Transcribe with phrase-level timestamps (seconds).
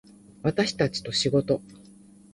[0.41, 1.61] 私たちと仕事